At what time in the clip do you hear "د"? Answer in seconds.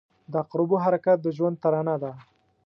0.31-0.35, 1.21-1.27